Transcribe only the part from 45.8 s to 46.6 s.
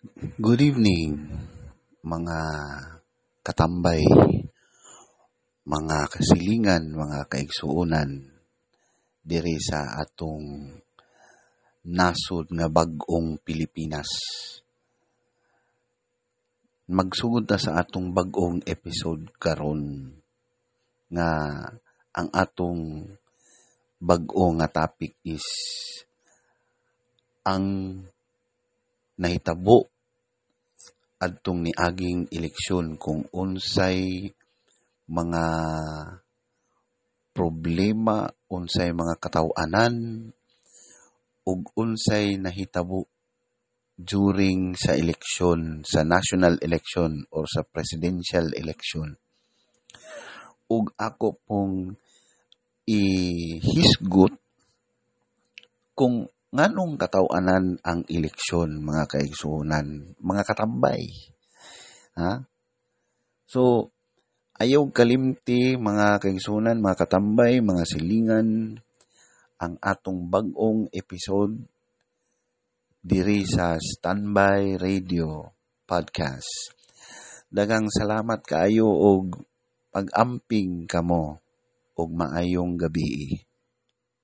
sa national